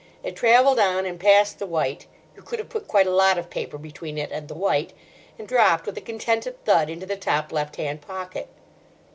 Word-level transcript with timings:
It 0.23 0.35
travelled 0.35 0.79
on 0.79 1.05
and 1.05 1.19
passed 1.19 1.59
the 1.59 1.67
white—you 1.67 2.41
could 2.41 2.57
have 2.57 2.69
put 2.69 2.87
quite 2.87 3.05
a 3.05 3.11
lot 3.11 3.37
of 3.37 3.51
paper 3.51 3.77
between 3.77 4.17
it 4.17 4.31
and 4.31 4.47
the 4.47 4.55
white—and 4.55 5.47
dropped 5.47 5.85
with 5.85 5.95
a 5.95 6.01
contented 6.01 6.65
thud 6.65 6.89
into 6.89 7.05
the 7.05 7.15
top 7.15 7.51
left 7.51 7.75
hand 7.75 8.01
pocket. 8.01 8.47